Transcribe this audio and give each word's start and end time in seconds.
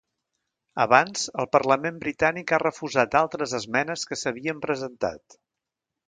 Abans, 0.83 1.25
el 1.41 1.47
parlament 1.55 1.99
britànic 2.05 2.53
ha 2.53 2.59
refusat 2.63 3.17
altres 3.19 3.53
esmenes 3.59 4.07
que 4.13 4.17
s’havien 4.23 4.63
presentat. 4.65 5.37